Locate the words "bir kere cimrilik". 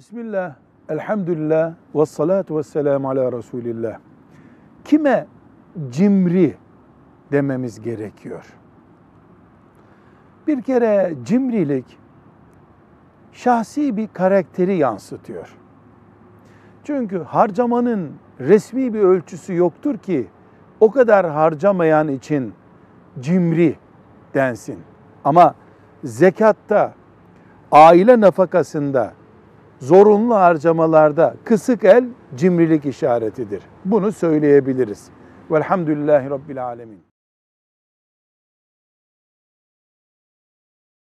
10.46-11.98